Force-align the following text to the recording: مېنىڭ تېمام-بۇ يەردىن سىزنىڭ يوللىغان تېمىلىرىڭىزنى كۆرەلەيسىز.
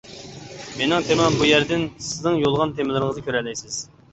مېنىڭ 0.77 1.03
تېمام-بۇ 1.09 1.49
يەردىن 1.49 1.85
سىزنىڭ 2.07 2.41
يوللىغان 2.41 2.75
تېمىلىرىڭىزنى 2.81 3.27
كۆرەلەيسىز. 3.29 3.79